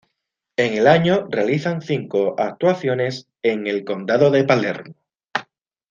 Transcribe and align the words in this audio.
En 0.57 0.73
el 0.73 0.87
año, 0.87 1.27
realizan 1.29 1.83
cinco 1.83 2.33
actuaciones 2.39 3.27
en 3.43 3.67
"El 3.67 3.83
condado", 3.85 4.31
de 4.31 4.43
Palermo. 4.43 4.95